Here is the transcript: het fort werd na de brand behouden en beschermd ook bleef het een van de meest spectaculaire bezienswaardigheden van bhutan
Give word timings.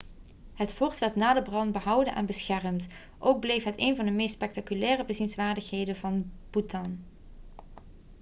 het 0.53 0.73
fort 0.73 0.99
werd 0.99 1.15
na 1.15 1.33
de 1.33 1.41
brand 1.41 1.71
behouden 1.71 2.15
en 2.15 2.25
beschermd 2.25 2.87
ook 3.19 3.39
bleef 3.39 3.63
het 3.63 3.73
een 3.77 3.95
van 3.95 4.05
de 4.05 4.11
meest 4.11 4.33
spectaculaire 4.33 5.05
bezienswaardigheden 5.05 5.95
van 5.95 6.31
bhutan 6.49 7.03